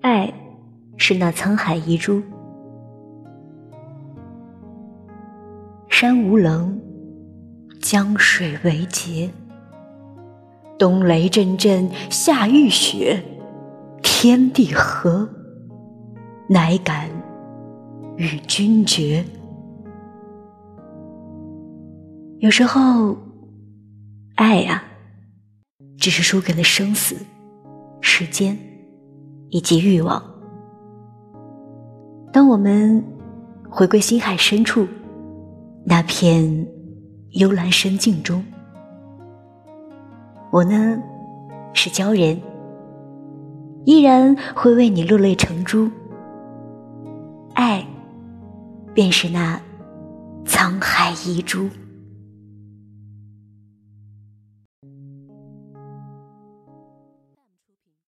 [0.00, 0.32] 爱
[0.96, 2.22] 是那沧海遗珠，
[5.88, 6.80] 山无棱，
[7.80, 9.30] 江水为竭。
[10.78, 13.22] 冬雷阵阵，夏雨雪，
[14.02, 15.28] 天地合，
[16.48, 17.08] 乃敢
[18.16, 19.24] 与君绝。
[22.38, 23.16] 有时候，
[24.34, 24.82] 爱呀，
[26.02, 27.14] 只是输给了生死、
[28.00, 28.58] 时间
[29.50, 30.20] 以及欲望。
[32.32, 33.00] 当我们
[33.70, 34.84] 回归心海深处
[35.86, 36.66] 那片
[37.34, 38.44] 幽蓝深境中，
[40.50, 41.00] 我呢
[41.72, 42.42] 是鲛人，
[43.84, 45.88] 依然会为你落泪成珠。
[47.54, 47.86] 爱，
[48.92, 49.56] 便是那
[50.44, 51.68] 沧海遗珠。